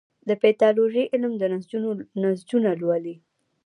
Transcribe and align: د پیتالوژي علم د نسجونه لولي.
د 0.27 0.29
پیتالوژي 0.43 1.03
علم 1.13 1.33
د 1.37 1.43
نسجونه 2.23 2.71
لولي. 2.81 3.15